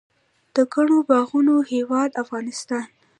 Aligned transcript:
د 0.55 0.57
ګڼو 0.73 0.97
باغونو 1.09 1.55
هیواد 1.71 2.09
افغانستان. 2.23 2.85